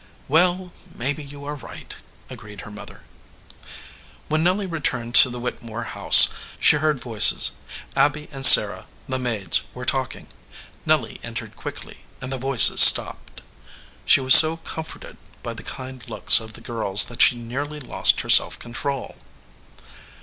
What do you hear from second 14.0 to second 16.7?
She was so comforted by the kind looks of the